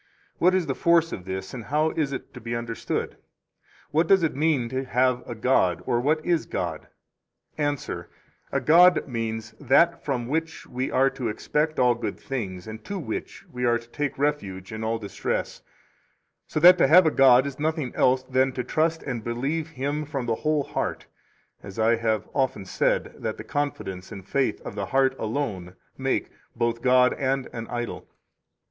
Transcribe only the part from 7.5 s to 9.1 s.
2 Answer: A god